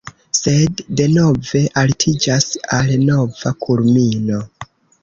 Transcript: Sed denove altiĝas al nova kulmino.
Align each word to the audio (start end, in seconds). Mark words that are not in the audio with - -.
Sed 0.37 0.81
denove 1.01 1.61
altiĝas 1.83 2.49
al 2.79 2.91
nova 3.07 3.57
kulmino. 3.67 4.47